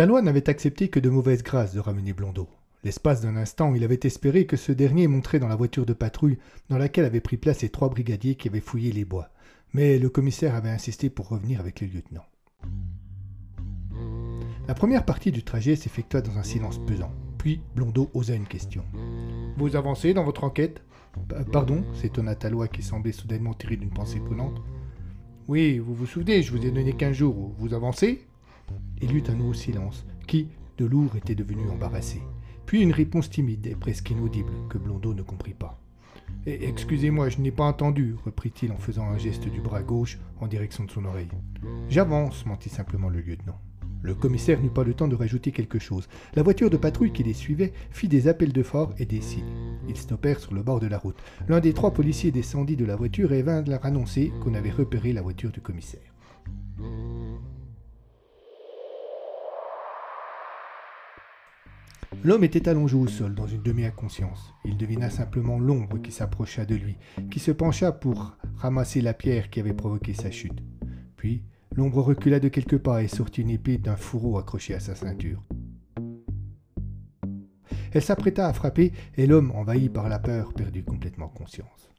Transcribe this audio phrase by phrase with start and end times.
[0.00, 2.48] Talois n'avait accepté que de mauvaise grâce de ramener Blondeau.
[2.84, 6.38] L'espace d'un instant, il avait espéré que ce dernier montrait dans la voiture de patrouille
[6.70, 9.28] dans laquelle avaient pris place les trois brigadiers qui avaient fouillé les bois.
[9.74, 12.24] Mais le commissaire avait insisté pour revenir avec le lieutenant.
[14.66, 17.12] La première partie du trajet s'effectua dans un silence pesant.
[17.36, 18.84] Puis Blondeau osa une question.
[19.58, 20.80] Vous avancez dans votre enquête?
[21.52, 24.62] Pardon s'étonna Talois qui semblait soudainement tiré d'une pensée prenante.
[25.46, 27.52] Oui, vous vous souvenez, je vous ai donné quinze jours.
[27.58, 28.29] Vous avancez?
[29.02, 32.22] Il y eut un nouveau silence, qui, de lourd, était devenu embarrassé.
[32.66, 35.80] Puis une réponse timide et presque inaudible, que Blondeau ne comprit pas.
[36.46, 40.84] Excusez-moi, je n'ai pas entendu, reprit-il en faisant un geste du bras gauche en direction
[40.84, 41.28] de son oreille.
[41.88, 43.60] J'avance, mentit simplement le lieutenant.
[44.02, 46.08] Le commissaire n'eut pas le temps de rajouter quelque chose.
[46.34, 49.44] La voiture de patrouille qui les suivait fit des appels de phare et des signes.
[49.88, 51.18] Ils stoppèrent sur le bord de la route.
[51.48, 55.12] L'un des trois policiers descendit de la voiture et vint leur annoncer qu'on avait repéré
[55.12, 56.14] la voiture du commissaire.
[62.22, 64.54] L'homme était allongé au sol dans une demi-inconscience.
[64.66, 66.98] Il devina simplement l'ombre qui s'approcha de lui,
[67.30, 70.62] qui se pencha pour ramasser la pierre qui avait provoqué sa chute.
[71.16, 71.42] Puis,
[71.74, 75.42] l'ombre recula de quelques pas et sortit une épée d'un fourreau accroché à sa ceinture.
[77.92, 81.90] Elle s'apprêta à frapper, et l'homme, envahi par la peur, perdit complètement conscience.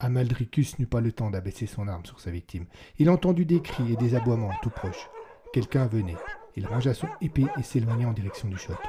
[0.00, 2.66] Amaldricus n'eut pas le temps d'abaisser son arme sur sa victime.
[2.98, 5.08] Il entendit des cris et des aboiements tout proches.
[5.52, 6.16] Quelqu'un venait.
[6.56, 8.88] Il rangea son épée et s'éloigna en direction du château.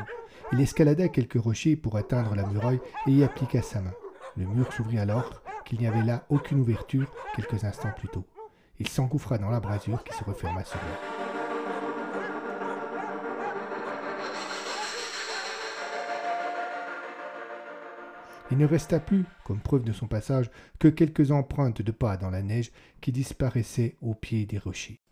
[0.54, 3.94] Il escalada quelques rochers pour atteindre la muraille et y appliqua sa main.
[4.38, 8.26] Le mur s'ouvrit alors qu'il n'y avait là aucune ouverture quelques instants plus tôt.
[8.80, 10.94] Il s'engouffra dans la brasure qui se referma sur lui.
[18.52, 22.30] Il ne resta plus, comme preuve de son passage, que quelques empreintes de pas dans
[22.30, 22.72] la neige
[23.02, 25.03] qui disparaissaient au pied des rochers.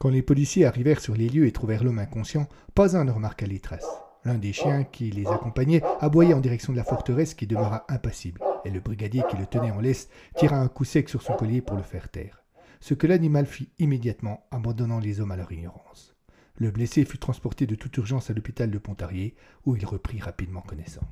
[0.00, 3.44] Quand les policiers arrivèrent sur les lieux et trouvèrent l'homme inconscient, pas un ne remarqua
[3.44, 4.00] les traces.
[4.24, 8.40] L'un des chiens qui les accompagnait aboya en direction de la forteresse qui demeura impassible,
[8.64, 11.60] et le brigadier qui le tenait en laisse tira un coup sec sur son collier
[11.60, 12.42] pour le faire taire.
[12.80, 16.16] Ce que l'animal fit immédiatement, abandonnant les hommes à leur ignorance.
[16.56, 19.34] Le blessé fut transporté de toute urgence à l'hôpital de Pontarlier,
[19.66, 21.04] où il reprit rapidement connaissance.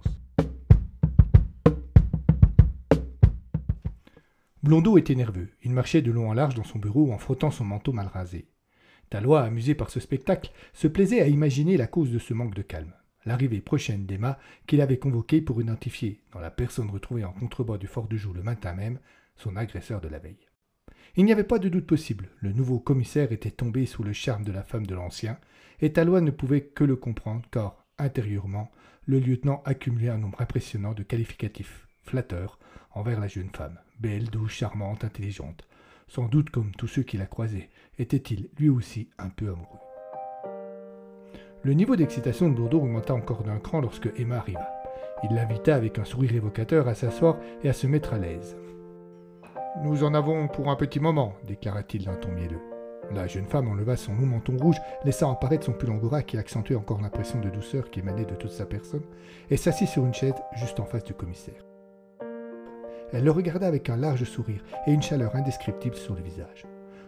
[4.62, 5.50] Blondeau était nerveux.
[5.62, 8.48] Il marchait de long en large dans son bureau en frottant son manteau mal rasé.
[9.10, 12.62] Talois, amusé par ce spectacle, se plaisait à imaginer la cause de ce manque de
[12.62, 12.92] calme.
[13.24, 17.86] L'arrivée prochaine d'Emma, qu'il avait convoquée pour identifier, dans la personne retrouvée en contrebas du
[17.86, 18.98] fort de Joux le matin même,
[19.36, 20.46] son agresseur de la veille.
[21.16, 24.44] Il n'y avait pas de doute possible, le nouveau commissaire était tombé sous le charme
[24.44, 25.38] de la femme de l'ancien,
[25.80, 28.70] et Talois ne pouvait que le comprendre, car, intérieurement,
[29.06, 32.58] le lieutenant accumulait un nombre impressionnant de qualificatifs flatteurs
[32.92, 35.66] envers la jeune femme, belle, douce, charmante, intelligente,
[36.08, 39.78] sans doute comme tous ceux qui la croisaient, était-il lui aussi un peu amoureux.
[41.62, 44.68] Le niveau d'excitation de Bordeaux augmenta encore d'un cran lorsque Emma arriva.
[45.24, 48.56] Il l'invita avec un sourire évocateur à s'asseoir et à se mettre à l'aise.
[49.82, 52.62] Nous en avons pour un petit moment, déclara-t-il d'un ton mielleux.
[53.14, 56.76] La jeune femme enleva son long menton rouge, laissant apparaître son pull angora qui accentuait
[56.76, 59.04] encore l'impression de douceur qui émanait de toute sa personne,
[59.50, 61.67] et s'assit sur une chaise juste en face du commissaire.
[63.12, 66.66] Elle le regarda avec un large sourire et une chaleur indescriptible sur le visage.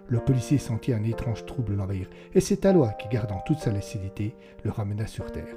[0.08, 4.34] Le policier sentit un étrange trouble l'envahir, et c'est Talois qui, gardant toute sa lucidité,
[4.64, 5.54] le ramena sur terre.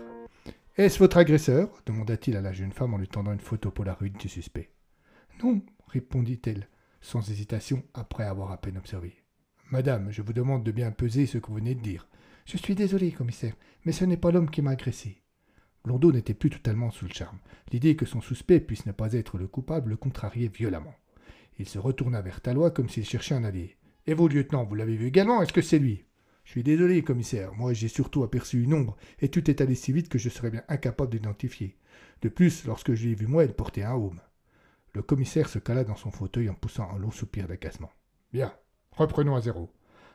[0.76, 1.70] Est-ce votre agresseur?
[1.86, 4.70] demanda-t-il à la jeune femme en lui tendant une photo polaroid du suspect.
[5.44, 6.68] Non, répondit-elle,
[7.02, 9.16] sans hésitation, après avoir à peine observé.
[9.72, 12.08] Madame, je vous demande de bien peser ce que vous venez de dire.
[12.46, 13.56] Je suis désolé, commissaire,
[13.86, 15.23] mais ce n'est pas l'homme qui m'a agressé.
[15.84, 17.40] Blondeau n'était plus totalement sous le charme.
[17.72, 20.96] L'idée que son suspect puisse ne pas être le coupable le contrariait violemment.
[21.60, 23.76] Il se retourna vers Talois comme s'il cherchait un allié.
[24.08, 25.42] Et vous, lieutenant, vous l'avez vu également?
[25.42, 26.06] Est-ce que c'est lui
[26.46, 27.54] Je suis désolé, commissaire.
[27.54, 30.52] Moi, j'ai surtout aperçu une ombre, et tout est allé si vite que je serais
[30.52, 31.78] bien incapable d'identifier.
[32.22, 34.22] De plus, lorsque je l'ai vu moi, elle portait un haume.
[34.94, 37.92] Le commissaire se cala dans son fauteuil en poussant un long soupir d'agacement.
[38.32, 38.54] Bien,
[38.92, 39.70] reprenons à zéro.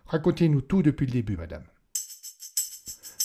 [0.07, 1.65] Racontez-nous tout depuis le début, madame.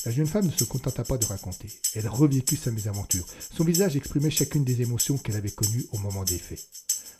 [0.05, 1.71] La jeune femme ne se contenta pas de raconter.
[1.95, 3.25] Elle revécut sa mésaventure.
[3.55, 6.67] Son visage exprimait chacune des émotions qu'elle avait connues au moment des faits.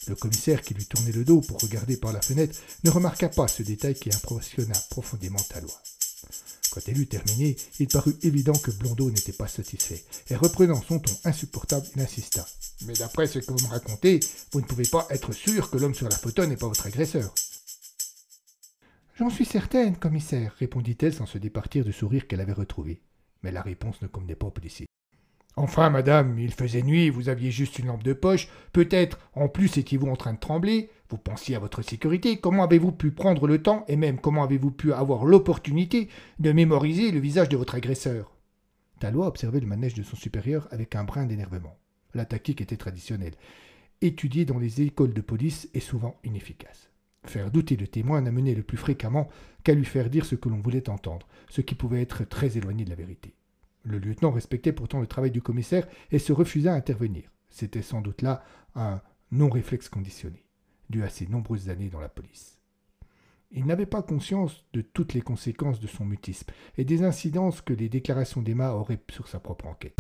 [0.08, 3.48] Le commissaire, qui lui tournait le dos pour regarder par la fenêtre, ne remarqua pas
[3.48, 5.82] ce détail qui impressionna profondément Talois.
[6.72, 11.00] Quand elle eut terminé, il parut évident que Blondeau n'était pas satisfait, et reprenant son
[11.00, 12.46] ton insupportable, il insista.
[12.86, 14.20] Mais d'après ce que vous me racontez,
[14.52, 17.34] vous ne pouvez pas être sûr que l'homme sur la photo n'est pas votre agresseur.
[19.16, 23.02] J'en suis certaine, commissaire, répondit-elle sans se départir du sourire qu'elle avait retrouvé.
[23.44, 24.88] Mais la réponse ne convenait pas au policier.
[25.56, 29.78] Enfin, madame, il faisait nuit, vous aviez juste une lampe de poche, peut-être en plus
[29.78, 33.62] étiez-vous en train de trembler, vous pensiez à votre sécurité, comment avez-vous pu prendre le
[33.62, 36.10] temps, et même comment avez-vous pu avoir l'opportunité
[36.40, 38.36] de mémoriser le visage de votre agresseur?
[39.00, 41.78] Talois observait le manège de son supérieur avec un brin d'énervement.
[42.16, 43.36] La tactique était traditionnelle.
[44.02, 46.90] Étudiée dans les écoles de police est souvent inefficace.
[47.26, 49.30] Faire douter le témoin n'amenait le plus fréquemment
[49.64, 52.84] qu'à lui faire dire ce que l'on voulait entendre, ce qui pouvait être très éloigné
[52.84, 53.34] de la vérité.
[53.84, 57.32] Le lieutenant respectait pourtant le travail du commissaire et se refusa à intervenir.
[57.50, 58.44] C'était sans doute là
[58.76, 60.46] un non-réflexe conditionné,
[60.90, 62.60] dû à ses nombreuses années dans la police.
[63.52, 67.74] Il n'avait pas conscience de toutes les conséquences de son mutisme et des incidences que
[67.74, 70.00] les déclarations d'Emma auraient sur sa propre enquête.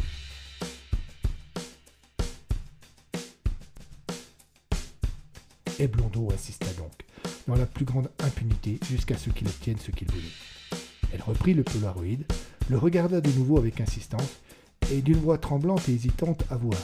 [5.79, 6.93] Et Blondeau insista donc,
[7.47, 10.23] dans la plus grande impunité, jusqu'à ce qu'il obtienne ce qu'il voulait.
[11.13, 12.25] Elle reprit le Polaroid,
[12.69, 14.39] le regarda de nouveau avec insistance,
[14.91, 16.77] et d'une voix tremblante et hésitante avoua.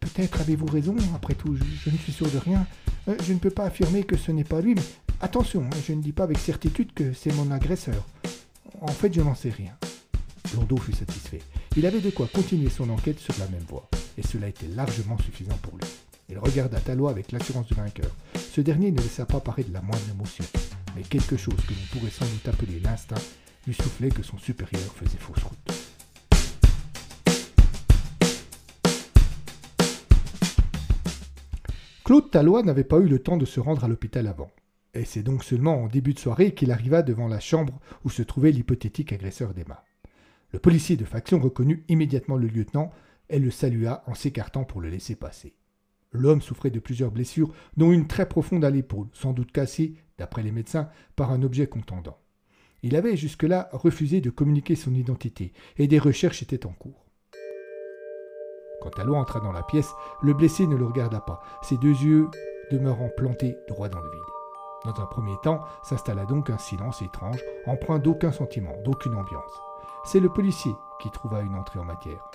[0.00, 2.66] Peut-être avez-vous raison, après tout, je, ne suis sûr de rien.
[3.08, 4.82] Euh, je ne peux pas affirmer que ce n'est pas lui, mais
[5.20, 8.06] attention, hein, je ne dis pas avec certitude que c'est mon agresseur.
[8.80, 9.72] En fait, je n'en sais rien.
[10.52, 11.42] Blondeau fut satisfait.
[11.76, 15.18] Il avait de quoi continuer son enquête sur la même voie, et cela était largement
[15.18, 15.86] suffisant pour lui.
[16.28, 18.10] Il regarda Talois avec l'assurance du vainqueur.
[18.34, 20.44] Ce dernier ne laissa pas paraître la moindre émotion,
[20.96, 23.14] mais quelque chose que l'on pourrait sans doute appeler l'instinct
[23.66, 25.86] lui soufflait que son supérieur faisait fausse route.
[32.04, 34.50] Claude Talois n'avait pas eu le temps de se rendre à l'hôpital avant.
[34.94, 38.22] Et c'est donc seulement en début de soirée qu'il arriva devant la chambre où se
[38.22, 39.84] trouvait l'hypothétique agresseur d'Emma.
[40.52, 42.92] Le policier de faction reconnut immédiatement le lieutenant
[43.28, 45.54] et le salua en s'écartant pour le laisser passer.
[46.12, 50.42] L'homme souffrait de plusieurs blessures, dont une très profonde à l'épaule, sans doute cassée, d'après
[50.42, 52.18] les médecins, par un objet contendant.
[52.82, 57.04] Il avait jusque-là refusé de communiquer son identité, et des recherches étaient en cours.
[58.80, 59.90] Quand Talon entra dans la pièce,
[60.22, 62.28] le blessé ne le regarda pas, ses deux yeux
[62.70, 64.20] demeurant plantés droit dans le vide.
[64.84, 69.52] Dans un premier temps, s'installa donc un silence étrange, empreint d'aucun sentiment, d'aucune ambiance.
[70.04, 70.70] C'est le policier
[71.00, 72.30] qui trouva une entrée en matière.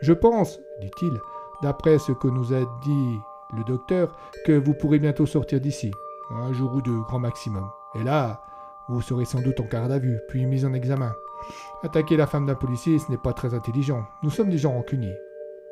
[0.00, 1.20] Je pense, dit-il,
[1.62, 3.20] d'après ce que nous a dit
[3.56, 4.10] le docteur,
[4.44, 5.92] que vous pourrez bientôt sortir d'ici.
[6.30, 7.68] Un jour ou deux, grand maximum.
[7.94, 8.42] Et là,
[8.88, 11.14] vous serez sans doute en garde à puis mis en examen.
[11.82, 14.04] Attaquer la femme d'un policier, ce n'est pas très intelligent.
[14.22, 15.16] Nous sommes des gens rancuniers.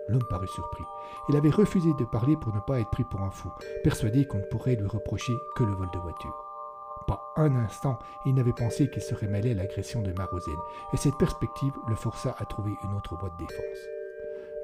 [0.08, 0.84] L'homme parut surpris.
[1.28, 3.50] Il avait refusé de parler pour ne pas être pris pour un fou,
[3.82, 6.44] persuadé qu'on ne pourrait lui reprocher que le vol de voiture.
[7.06, 10.54] Pas un instant, il n'avait pensé qu'il serait mêlé à l'agression de Marozène,
[10.92, 13.93] et cette perspective le força à trouver une autre voie de défense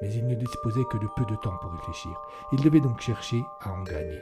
[0.01, 2.11] mais il ne disposait que de peu de temps pour réfléchir.
[2.51, 4.21] Il devait donc chercher à en gagner.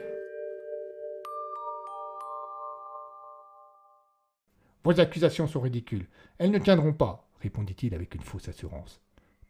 [4.84, 6.06] Vos accusations sont ridicules.
[6.38, 9.00] Elles ne tiendront pas, répondit-il avec une fausse assurance.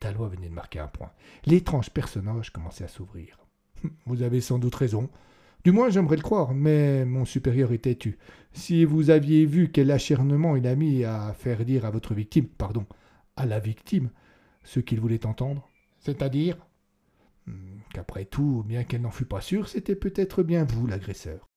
[0.01, 1.13] Talois venait de marquer un point.
[1.45, 3.39] L'étrange personnage commençait à s'ouvrir.
[4.07, 5.09] Vous avez sans doute raison.
[5.63, 8.19] Du moins, j'aimerais le croire, mais mon supérieur est têtu.
[8.53, 12.47] Si vous aviez vu quel acharnement il a mis à faire dire à votre victime,
[12.47, 12.87] pardon,
[13.37, 14.09] à la victime,
[14.65, 15.70] ce qu'il voulait entendre,
[16.00, 16.57] c'est-à-dire
[17.47, 21.49] hmm, qu'après tout, bien qu'elle n'en fût pas sûre, c'était peut-être bien vous l'agresseur.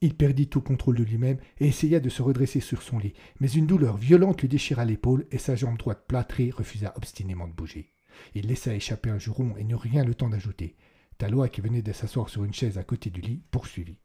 [0.00, 3.50] Il perdit tout contrôle de lui-même et essaya de se redresser sur son lit, mais
[3.50, 7.90] une douleur violente lui déchira l'épaule et sa jambe droite plâtrée refusa obstinément de bouger.
[8.34, 10.76] Il laissa échapper un juron et n'eut rien le temps d'ajouter.
[11.18, 13.98] Talois, qui venait de s'asseoir sur une chaise à côté du lit, poursuivit.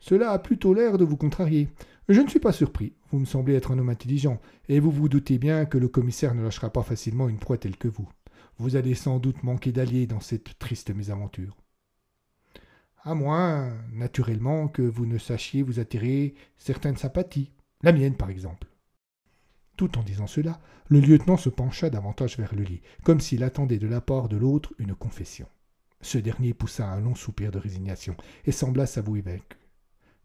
[0.00, 1.68] Cela a plutôt l'air de vous contrarier.
[2.08, 2.94] Je ne suis pas surpris.
[3.10, 6.34] Vous me semblez être un homme intelligent, et vous vous doutez bien que le commissaire
[6.34, 8.08] ne lâchera pas facilement une proie telle que vous.
[8.58, 11.56] Vous allez sans doute manquer d'alliés dans cette triste mésaventure.
[13.02, 18.66] À moins, naturellement, que vous ne sachiez vous attirer certaines sympathies, la mienne par exemple.
[19.76, 23.78] Tout en disant cela, le lieutenant se pencha davantage vers le lit, comme s'il attendait
[23.78, 25.46] de la part de l'autre une confession.
[26.00, 29.56] Ce dernier poussa un long soupir de résignation et sembla s'avouer vaincu.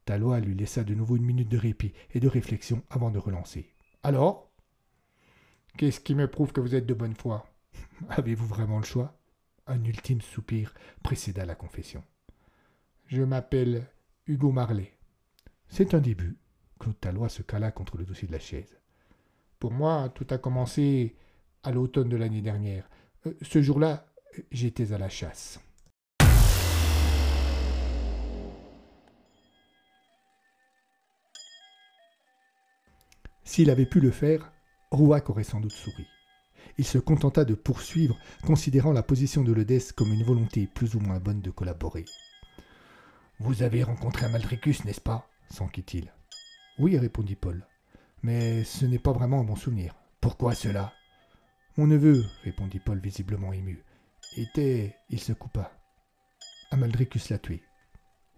[0.05, 3.69] Talois lui laissa de nouveau une minute de répit et de réflexion avant de relancer.
[4.01, 4.49] Alors?
[5.77, 7.45] Qu'est-ce qui me prouve que vous êtes de bonne foi?
[8.09, 9.17] Avez-vous vraiment le choix?
[9.67, 12.03] Un ultime soupir précéda la confession.
[13.07, 13.87] Je m'appelle
[14.27, 14.93] Hugo Marley.
[15.67, 16.37] C'est un début,
[16.79, 18.77] Claude Tallois se cala contre le dossier de la chaise.
[19.59, 21.15] Pour moi, tout a commencé
[21.63, 22.89] à l'automne de l'année dernière.
[23.25, 24.05] Euh, ce jour-là,
[24.51, 25.59] j'étais à la chasse.
[33.43, 34.51] S'il avait pu le faire,
[34.91, 36.07] Rouac aurait sans doute souri.
[36.77, 40.99] Il se contenta de poursuivre, considérant la position de Ledès comme une volonté plus ou
[40.99, 42.05] moins bonne de collaborer.
[43.39, 45.29] Vous avez rencontré un n'est-ce pas?
[45.49, 46.11] s'enquit-il.
[46.79, 47.67] Oui, répondit Paul.
[48.23, 49.95] Mais ce n'est pas vraiment un bon souvenir.
[50.21, 50.93] Pourquoi cela
[51.77, 53.83] Mon neveu, répondit Paul visiblement ému,
[54.37, 54.95] était.
[55.09, 55.71] Il se coupa.
[56.71, 57.61] Amaldricus l'a tué.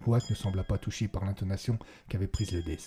[0.01, 1.79] Rouac ne sembla pas touché par l'intonation
[2.09, 2.77] qu'avait prise le Dès,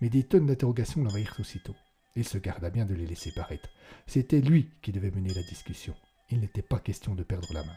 [0.00, 1.76] mais des tonnes d'interrogations l'envahirent aussitôt.
[2.16, 3.68] Il se garda bien de les laisser paraître.
[4.06, 5.94] C'était lui qui devait mener la discussion.
[6.30, 7.76] Il n'était pas question de perdre la main.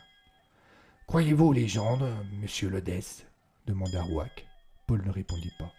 [1.08, 2.10] Croyez-vous aux légendes,
[2.42, 3.26] monsieur Ledès
[3.68, 4.48] demanda Rouac.
[4.88, 5.72] Paul ne répondit pas.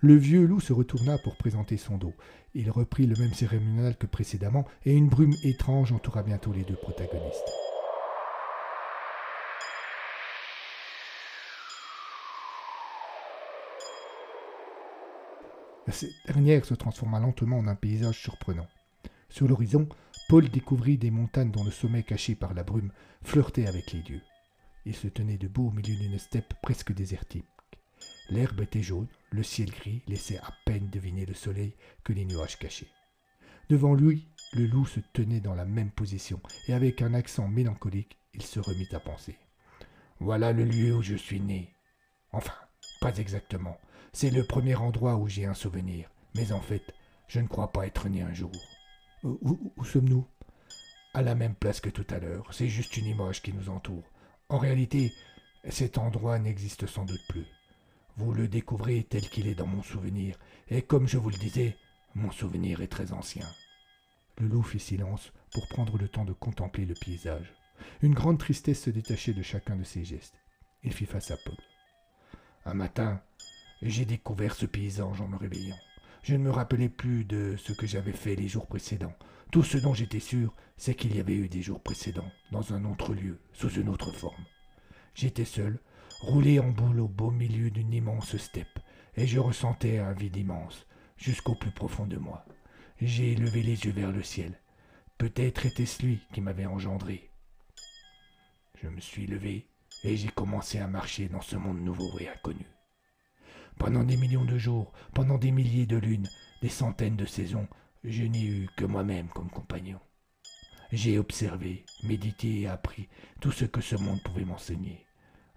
[0.00, 2.14] Le vieux loup se retourna pour présenter son dos.
[2.54, 6.76] Il reprit le même cérémonial que précédemment, et une brume étrange entoura bientôt les deux
[6.76, 7.67] protagonistes.
[15.90, 18.68] Cette dernière se transforma lentement en un paysage surprenant.
[19.28, 19.88] Sur l'horizon,
[20.28, 22.92] Paul découvrit des montagnes dont le sommet caché par la brume
[23.22, 24.22] flirtait avec les dieux.
[24.84, 27.46] Il se tenait debout au milieu d'une steppe presque désertique.
[28.30, 32.58] L'herbe était jaune, le ciel gris laissait à peine deviner le soleil que les nuages
[32.58, 32.90] cachaient.
[33.70, 38.18] Devant lui, le loup se tenait dans la même position, et avec un accent mélancolique,
[38.34, 39.36] il se remit à penser.
[40.20, 41.74] Voilà le lieu où je suis né.
[42.32, 42.54] Enfin,
[43.00, 43.78] pas exactement.
[44.12, 46.08] C'est le premier endroit où j'ai un souvenir.
[46.34, 46.94] Mais en fait,
[47.28, 48.52] je ne crois pas être né un jour.
[49.24, 50.26] Euh, où, où sommes-nous?
[51.14, 52.46] À la même place que tout à l'heure.
[52.52, 54.04] C'est juste une image qui nous entoure.
[54.48, 55.12] En réalité,
[55.68, 57.46] cet endroit n'existe sans doute plus.
[58.16, 60.36] Vous le découvrez tel qu'il est dans mon souvenir,
[60.68, 61.76] et comme je vous le disais,
[62.14, 63.46] mon souvenir est très ancien.
[64.38, 67.54] Le loup fit silence pour prendre le temps de contempler le paysage.
[68.02, 70.34] Une grande tristesse se détachait de chacun de ses gestes.
[70.82, 71.56] Il fit face à Paul.
[72.64, 73.20] Un matin,
[73.82, 75.78] j'ai découvert ce paysage en me réveillant.
[76.22, 79.14] Je ne me rappelais plus de ce que j'avais fait les jours précédents.
[79.50, 82.84] Tout ce dont j'étais sûr, c'est qu'il y avait eu des jours précédents, dans un
[82.84, 84.44] autre lieu, sous une autre forme.
[85.14, 85.78] J'étais seul,
[86.20, 88.78] roulé en boule au beau milieu d'une immense steppe,
[89.16, 92.44] et je ressentais un vide immense, jusqu'au plus profond de moi.
[93.00, 94.60] J'ai levé les yeux vers le ciel.
[95.18, 97.30] Peut-être était-ce lui qui m'avait engendré.
[98.82, 99.66] Je me suis levé
[100.04, 102.66] et j'ai commencé à marcher dans ce monde nouveau et inconnu.
[103.78, 106.28] Pendant des millions de jours, pendant des milliers de lunes,
[106.62, 107.68] des centaines de saisons,
[108.02, 110.00] je n'ai eu que moi-même comme compagnon.
[110.90, 113.08] J'ai observé, médité et appris
[113.40, 115.06] tout ce que ce monde pouvait m'enseigner.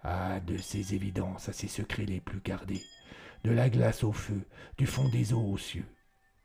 [0.03, 2.81] Ah, de ses évidences à ses secrets les plus gardés,
[3.43, 4.47] de la glace au feu,
[4.77, 5.87] du fond des eaux aux cieux.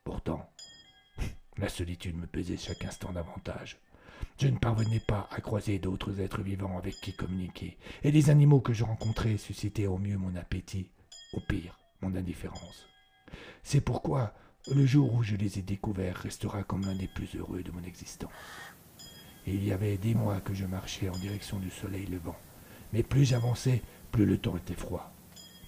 [0.02, 0.48] Pourtant,
[1.58, 3.78] la solitude me pesait chaque instant davantage.
[4.40, 8.60] Je ne parvenais pas à croiser d'autres êtres vivants avec qui communiquer, et les animaux
[8.60, 10.90] que je rencontrais suscitaient au mieux mon appétit,
[11.36, 12.86] au pire mon indifférence.
[13.62, 14.34] C'est pourquoi
[14.74, 17.84] le jour où je les ai découverts restera comme l'un des plus heureux de mon
[17.84, 18.32] existence.
[19.46, 22.36] il y avait des mois que je marchais en direction du soleil levant,
[22.92, 25.12] mais plus j'avançais, plus le temps était froid.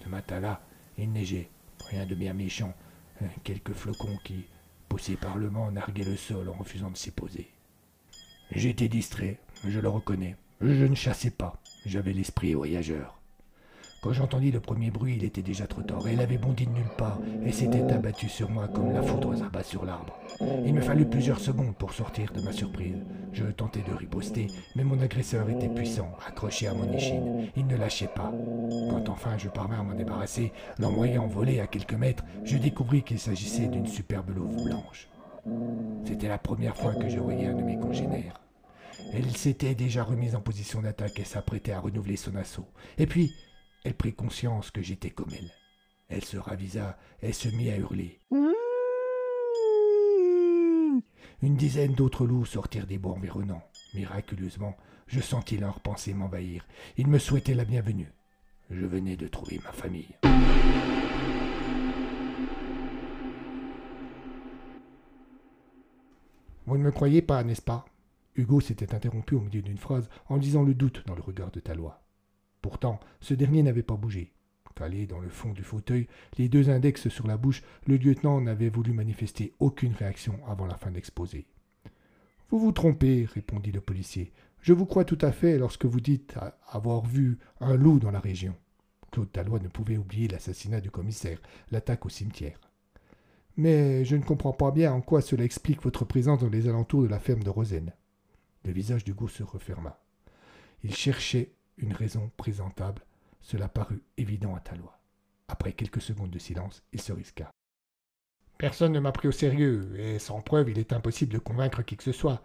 [0.02, 0.60] Ce matin-là,
[0.96, 1.50] il neigeait,
[1.90, 2.74] rien de bien méchant,
[3.44, 4.46] quelques flocons qui,
[4.88, 7.52] poussés par le vent, narguaient le sol en refusant de s'y poser.
[8.50, 10.36] J'étais distrait, je le reconnais.
[10.60, 13.17] Je ne chassais pas, j'avais l'esprit voyageur.
[14.00, 16.06] Quand j'entendis le premier bruit, il était déjà trop tard.
[16.06, 19.64] Elle avait bondi de nulle part et s'était abattue sur moi comme la foudre s'abat
[19.64, 20.16] sur l'arbre.
[20.64, 23.02] Il me fallut plusieurs secondes pour sortir de ma surprise.
[23.32, 27.48] Je tentais de riposter, mais mon agresseur était puissant, accroché à mon échine.
[27.56, 28.32] Il ne lâchait pas.
[28.88, 33.18] Quand enfin je parvins à m'en débarrasser, l'envoyant voler à quelques mètres, je découvris qu'il
[33.18, 35.08] s'agissait d'une superbe louve blanche.
[36.04, 38.40] C'était la première fois que je voyais un de mes congénères.
[39.12, 42.66] Elle s'était déjà remise en position d'attaque et s'apprêtait à renouveler son assaut.
[42.98, 43.32] Et puis,
[43.84, 45.50] elle prit conscience que j'étais comme elle.
[46.08, 48.20] Elle se ravisa et se mit à hurler.
[51.42, 53.62] Une dizaine d'autres loups sortirent des bois environnants.
[53.94, 56.66] Miraculeusement, je sentis leurs pensées m'envahir.
[56.96, 58.12] Ils me souhaitaient la bienvenue.
[58.70, 60.14] Je venais de trouver ma famille.
[66.66, 67.86] Vous ne me croyez pas, n'est-ce pas?
[68.36, 71.60] Hugo s'était interrompu au milieu d'une phrase en lisant le doute dans le regard de
[71.60, 72.02] Talois.
[72.62, 74.32] Pourtant, ce dernier n'avait pas bougé.
[74.74, 78.68] Calé dans le fond du fauteuil, les deux index sur la bouche, le lieutenant n'avait
[78.68, 81.46] voulu manifester aucune réaction avant la fin de l'exposé.
[82.50, 84.32] Vous vous trompez, répondit le policier.
[84.60, 86.36] Je vous crois tout à fait lorsque vous dites
[86.68, 88.54] avoir vu un loup dans la région.
[89.10, 92.60] Claude Tallois ne pouvait oublier l'assassinat du commissaire, l'attaque au cimetière.
[93.56, 97.02] Mais je ne comprends pas bien en quoi cela explique votre présence dans les alentours
[97.02, 97.92] de la ferme de Rosen.
[98.64, 100.00] Le visage d'Hugo se referma.
[100.84, 103.02] Il cherchait une raison présentable.
[103.40, 104.98] Cela parut évident à Talois.
[105.48, 107.50] Après quelques secondes de silence, il se risqua.
[108.58, 111.96] Personne ne m'a pris au sérieux, et sans preuve, il est impossible de convaincre qui
[111.96, 112.42] que ce soit.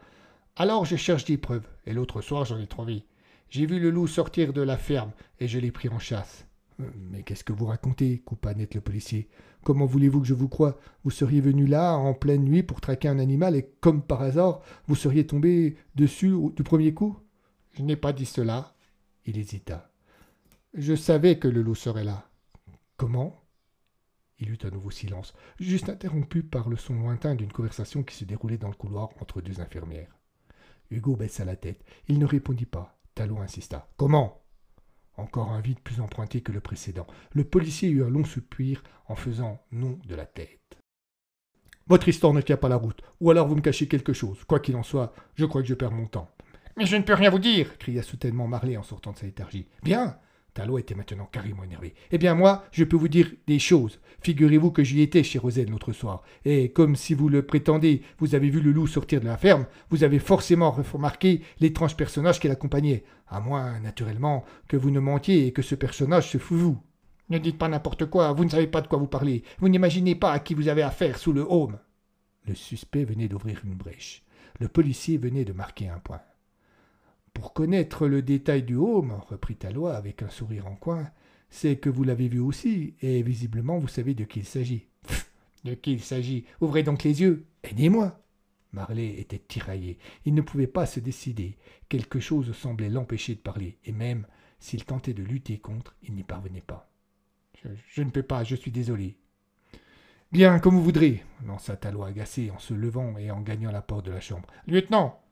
[0.56, 3.04] Alors je cherche des preuves, et l'autre soir j'en ai trouvé.
[3.50, 6.46] J'ai vu le loup sortir de la ferme, et je l'ai pris en chasse.
[6.80, 9.28] Euh, mais qu'est-ce que vous racontez coupa net le policier?
[9.64, 10.80] Comment voulez-vous que je vous croie?
[11.04, 14.62] Vous seriez venu là, en pleine nuit, pour traquer un animal, et comme par hasard,
[14.88, 17.18] vous seriez tombé dessus du premier coup?
[17.74, 18.76] Je n'ai pas dit cela.
[19.26, 19.92] Il hésita.
[20.74, 22.30] Je savais que le loup serait là.
[22.98, 23.44] Comment?
[24.40, 28.26] Il eut un nouveau silence, juste interrompu par le son lointain d'une conversation qui se
[28.26, 30.18] déroulait dans le couloir entre deux infirmières.
[30.90, 31.84] Hugo baissa la tête.
[32.08, 33.00] Il ne répondit pas.
[33.16, 33.88] Talon insista.
[33.98, 34.44] Comment?
[35.16, 37.08] Encore un vide plus emprunté que le précédent.
[37.32, 40.60] Le policier eut un long soupir en faisant non de la tête.
[41.88, 44.44] Votre histoire ne tient pas la route, ou alors vous me cachez quelque chose.
[44.46, 46.32] Quoi qu'il en soit, je crois que je perds mon temps.
[46.78, 49.68] Mais je ne peux rien vous dire cria soudainement Marley en sortant de sa léthargie.
[49.84, 50.18] Bien
[50.54, 51.96] Talot était maintenant carrément énervé.
[52.12, 54.00] Eh bien moi, je peux vous dire des choses.
[54.22, 58.36] Figurez-vous que j'y étais chez Roselle l'autre soir, et comme si vous le prétendez, vous
[58.36, 62.48] avez vu le loup sortir de la ferme, vous avez forcément remarqué l'étrange personnage qui
[62.48, 66.78] l'accompagnait, à moins, naturellement, que vous ne mentiez et que ce personnage se fout vous.
[67.30, 70.14] Ne dites pas n'importe quoi, vous ne savez pas de quoi vous parlez, vous n'imaginez
[70.16, 71.80] pas à qui vous avez affaire sous le home.
[72.46, 74.24] Le suspect venait d'ouvrir une brèche.
[74.60, 76.22] Le policier venait de marquer un point.
[77.34, 81.10] Pour connaître le détail du home, reprit Talois avec un sourire en coin,
[81.50, 84.88] c'est que vous l'avez vu aussi, et visiblement vous savez de qui il s'agit.
[85.64, 87.46] de qui il s'agit Ouvrez donc les yeux.
[87.64, 88.20] Aidez-moi.
[88.72, 90.00] Marley était tiraillé.
[90.26, 91.58] Il ne pouvait pas se décider.
[91.90, 94.26] Quelque chose semblait l'empêcher de parler, et même
[94.60, 96.92] s'il tentait de lutter contre, il n'y parvenait pas.
[97.64, 99.18] Je, je, ne peux pas, je suis désolé.
[100.32, 104.06] Bien, comme vous voudrez, lança Talois agacé en se levant et en gagnant la porte
[104.06, 104.48] de la chambre.
[104.66, 105.23] Lieutenant,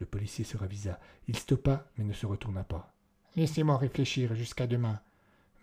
[0.00, 0.98] le policier se ravisa.
[1.28, 2.92] Il stoppa, mais ne se retourna pas.
[3.36, 5.00] Laissez-moi réfléchir jusqu'à demain.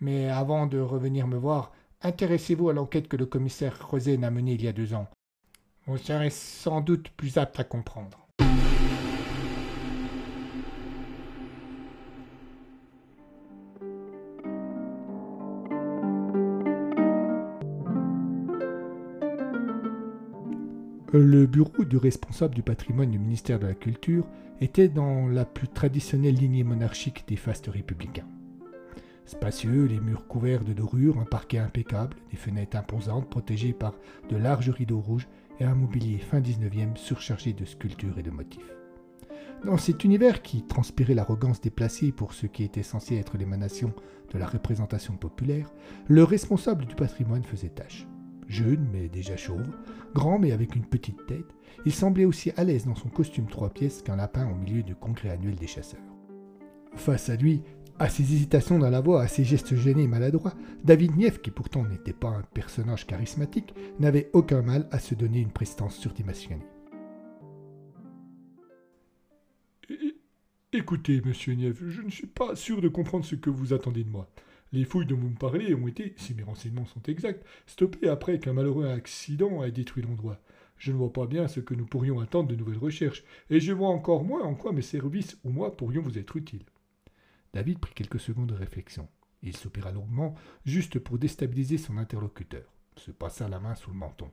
[0.00, 1.72] Mais avant de revenir me voir,
[2.02, 5.08] intéressez-vous à l'enquête que le commissaire Rosen a menée il y a deux ans.
[5.86, 8.27] Vous serez sans doute plus apte à comprendre.
[21.14, 24.26] Le bureau du responsable du patrimoine du ministère de la Culture
[24.60, 28.26] était dans la plus traditionnelle lignée monarchique des fastes républicains.
[29.24, 33.94] Spacieux, les murs couverts de dorures, un parquet impeccable, des fenêtres imposantes protégées par
[34.28, 35.28] de larges rideaux rouges
[35.60, 38.76] et un mobilier fin 19e surchargé de sculptures et de motifs.
[39.64, 43.94] Dans cet univers qui transpirait l'arrogance déplacée pour ce qui était censé être l'émanation
[44.30, 45.72] de la représentation populaire,
[46.06, 48.06] le responsable du patrimoine faisait tâche
[48.48, 49.68] jeune mais déjà chauve,
[50.14, 53.70] grand mais avec une petite tête, il semblait aussi à l'aise dans son costume trois
[53.70, 56.00] pièces qu'un lapin au milieu du congrès annuel des chasseurs.
[56.96, 57.62] Face à lui,
[57.98, 61.50] à ses hésitations dans la voix, à ses gestes gênés et maladroits, David Nief, qui
[61.50, 66.66] pourtant n'était pas un personnage charismatique, n'avait aucun mal à se donner une prestance surdimensionnée.
[70.72, 74.10] Écoutez, monsieur Nief, je ne suis pas sûr de comprendre ce que vous attendez de
[74.10, 74.28] moi.
[74.72, 78.38] Les fouilles dont vous me parlez ont été, si mes renseignements sont exacts, stoppées après
[78.38, 80.38] qu'un malheureux accident ait détruit l'endroit.
[80.76, 83.72] Je ne vois pas bien ce que nous pourrions attendre de nouvelles recherches, et je
[83.72, 86.66] vois encore moins en quoi mes services ou moi pourrions vous être utiles.
[87.54, 89.08] David prit quelques secondes de réflexion.
[89.42, 92.64] Il soupira longuement, juste pour déstabiliser son interlocuteur,
[92.96, 94.30] se passa la main sous le menton.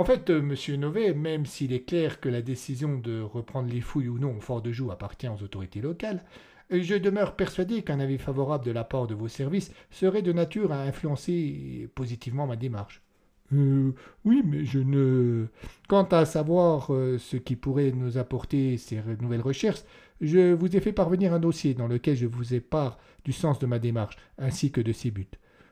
[0.00, 3.80] En fait, euh, monsieur Nové, même s'il est clair que la décision de reprendre les
[3.80, 6.24] fouilles ou non au fort de Joux appartient aux autorités locales,
[6.70, 10.72] je demeure persuadé qu'un avis favorable de la part de vos services serait de nature
[10.72, 13.02] à influencer positivement ma démarche.
[13.54, 13.92] Euh,
[14.24, 15.46] oui, mais je ne.
[15.88, 19.82] Quant à savoir euh, ce qui pourrait nous apporter ces nouvelles recherches,
[20.20, 23.58] je vous ai fait parvenir un dossier dans lequel je vous ai part du sens
[23.58, 25.26] de ma démarche, ainsi que de ses buts.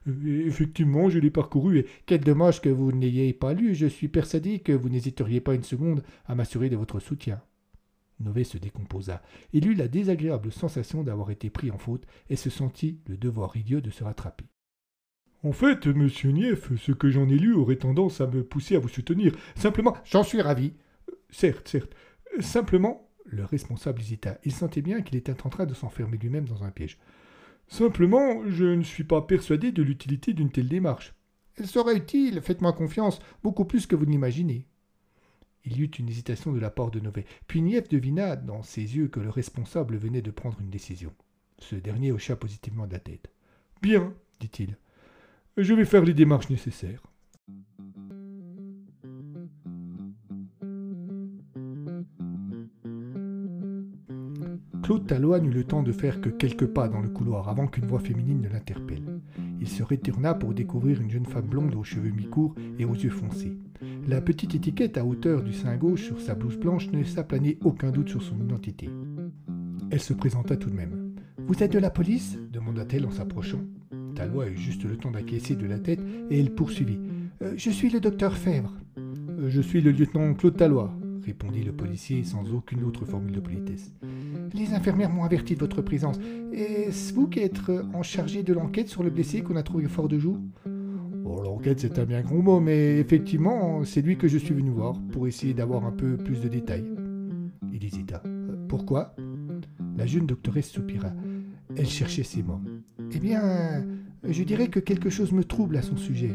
[0.08, 3.74] Euh, effectivement, je l'ai parcouru et quel dommage que vous ne l'ayez pas lu.
[3.74, 7.40] Je suis persuadé que vous n'hésiteriez pas une seconde à m'assurer de votre soutien.
[8.20, 9.22] Nové se décomposa.
[9.52, 13.56] Il eut la désagréable sensation d'avoir été pris en faute et se sentit le devoir
[13.56, 14.46] idiot de se rattraper.
[15.42, 18.78] En fait, monsieur Nief, ce que j'en ai lu aurait tendance à me pousser à
[18.78, 19.32] vous soutenir.
[19.54, 19.96] Simplement.
[20.04, 20.72] J'en suis ravi.
[21.30, 21.92] certes, certes.
[22.40, 23.02] Simplement.
[23.28, 24.38] Le responsable hésita.
[24.44, 26.98] Il sentait bien qu'il était en train de s'enfermer lui-même dans un piège.
[27.66, 31.14] Simplement, je ne suis pas persuadé de l'utilité d'une telle démarche.
[31.56, 34.66] Elle serait utile, faites-moi confiance, beaucoup plus que vous n'imaginez.
[35.66, 38.96] Il y eut une hésitation de la part de Nové, puis Nief devina dans ses
[38.96, 41.12] yeux que le responsable venait de prendre une décision.
[41.58, 43.28] Ce dernier hocha positivement de la tête.
[43.82, 44.76] Bien, dit-il.
[45.56, 47.02] Je vais faire les démarches nécessaires.
[54.84, 57.86] Claude Taloine n'eut le temps de faire que quelques pas dans le couloir avant qu'une
[57.86, 59.20] voix féminine ne l'interpelle.
[59.60, 63.10] Il se retourna pour découvrir une jeune femme blonde aux cheveux mi-courts et aux yeux
[63.10, 63.58] foncés.
[64.08, 67.58] La petite étiquette à hauteur du sein gauche sur sa blouse blanche ne laissa planer
[67.64, 68.88] aucun doute sur son identité.
[69.90, 71.16] Elle se présenta tout de même.
[71.48, 72.38] Vous êtes de la police?
[72.52, 73.62] demanda-t-elle en s'approchant.
[74.14, 75.98] Tallois eut juste le temps d'acquiescer de la tête
[76.30, 77.00] et elle poursuivit.
[77.42, 78.72] Euh, je suis le docteur Fèvre.
[78.96, 83.40] Euh, je suis le lieutenant Claude Tallois, répondit le policier sans aucune autre formule de
[83.40, 83.92] politesse.
[84.54, 86.20] Les infirmières m'ont averti de votre présence.
[86.52, 87.58] Est-ce vous qui êtes
[87.92, 90.38] en charge de l'enquête sur le blessé qu'on a trouvé fort de joue?
[91.26, 94.94] L'enquête, c'est un bien gros mot, mais effectivement, c'est lui que je suis venu voir
[95.12, 96.84] pour essayer d'avoir un peu plus de détails.
[97.72, 98.22] Il hésita.
[98.26, 99.14] Euh, pourquoi?
[99.96, 101.12] La jeune doctoresse soupira.
[101.76, 102.60] Elle cherchait ses mots.
[103.12, 103.84] Eh bien,
[104.28, 106.34] je dirais que quelque chose me trouble à son sujet.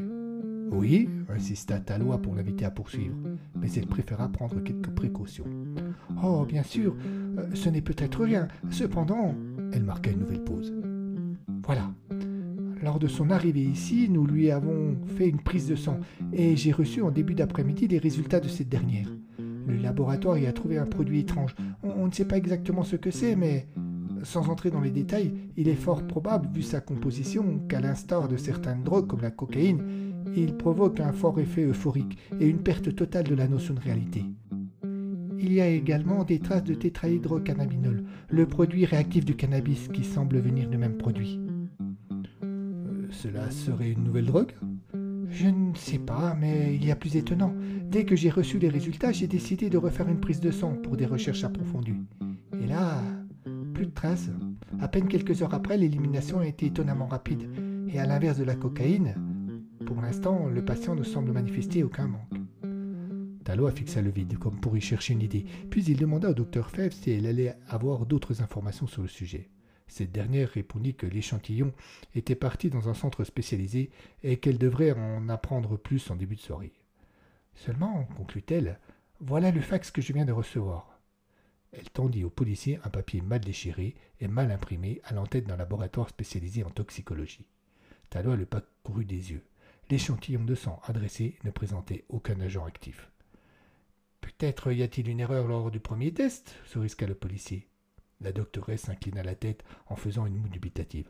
[0.71, 3.15] Oui, insista Talois pour l'inviter à poursuivre,
[3.60, 5.45] mais elle préféra prendre quelques précautions.
[6.23, 6.95] Oh, bien sûr,
[7.38, 8.47] euh, ce n'est peut-être rien.
[8.69, 9.36] Cependant,
[9.73, 10.73] elle marqua une nouvelle pause.
[11.65, 11.91] Voilà.
[12.82, 16.00] Lors de son arrivée ici, nous lui avons fait une prise de sang
[16.34, 19.08] et j'ai reçu en début d'après-midi les résultats de cette dernière.
[19.67, 21.56] Le laboratoire y a trouvé un produit étrange.
[21.84, 23.67] On, ne sait pas exactement ce que c'est, mais
[24.24, 28.38] sans entrer dans les détails, il est fort probable, vu sa composition, qu'à l'instar de
[28.38, 29.84] certaines drogues comme la cocaïne,
[30.36, 34.26] il provoque un fort effet euphorique et une perte totale de la notion de réalité.
[35.39, 40.39] Il y a également des traces de tétrahydrocannabinol, le produit réactif du cannabis qui semble
[40.39, 41.39] venir du même produit.
[43.12, 44.54] Cela serait une nouvelle drogue?
[45.30, 47.54] Je ne sais pas, mais il y a plus étonnant.
[47.86, 50.97] Dès que j'ai reçu les résultats, j'ai décidé de refaire une prise de sang pour
[50.97, 51.95] des recherches approfondies.
[52.62, 53.02] Et là,
[53.74, 54.30] plus de traces.
[54.80, 57.50] À peine quelques heures après, l'élimination a été étonnamment rapide.
[57.88, 59.15] Et à l'inverse de la cocaïne,
[59.86, 62.41] pour l'instant, le patient ne semble manifester aucun manque.
[63.43, 66.69] Tallois fixa le vide, comme pour y chercher une idée, puis il demanda au docteur
[66.69, 69.50] Fèvre si elle allait avoir d'autres informations sur le sujet.
[69.91, 71.73] Cette dernière répondit que l'échantillon
[72.15, 73.91] était parti dans un centre spécialisé
[74.23, 76.71] et qu'elle devrait en apprendre plus en début de soirée.
[77.56, 78.80] Seulement, conclut-elle,
[79.19, 80.97] voilà le fax que je viens de recevoir.
[81.73, 86.08] Elle tendit au policier un papier mal déchiré et mal imprimé à l'entête d'un laboratoire
[86.08, 87.49] spécialisé en toxicologie.
[88.10, 89.43] Tallois le parcourut des yeux.
[89.89, 93.12] L'échantillon de sang adressé ne présentait aucun agent actif.
[94.21, 97.67] Peut-être y a-t-il une erreur lors du premier test se risqua le policier.
[98.21, 101.10] La doctoresse inclina la tête en faisant une moue dubitative.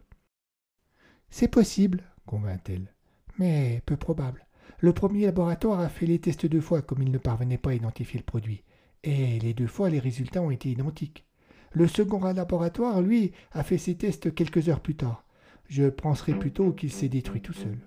[1.29, 2.93] C'est possible, convint-elle,
[3.37, 4.47] mais peu probable.
[4.79, 7.75] Le premier laboratoire a fait les tests deux fois comme il ne parvenait pas à
[7.75, 8.63] identifier le produit,
[9.03, 11.25] et les deux fois les résultats ont été identiques.
[11.73, 15.25] Le second laboratoire, lui, a fait ses tests quelques heures plus tard.
[15.69, 17.77] Je penserais plutôt qu'il s'est détruit tout seul.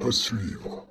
[0.00, 0.88] À suivre.